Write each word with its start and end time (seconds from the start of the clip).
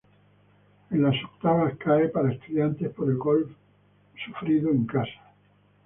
En 0.89 1.03
las 1.03 1.13
octavas, 1.25 1.77
cae 1.77 2.09
para 2.09 2.31
Estudiantes 2.33 2.89
por 2.89 3.07
el 3.11 3.17
gol 3.17 3.55
sufrido 4.25 4.71
en 4.71 4.87
casa. 4.87 5.31